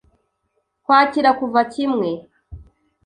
[0.83, 2.09] Kwakira kuva kimwe